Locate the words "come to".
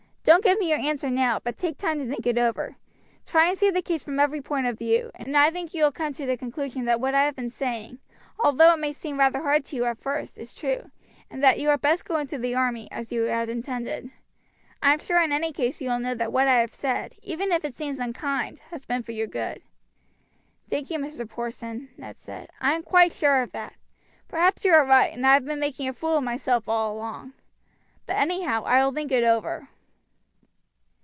5.91-6.27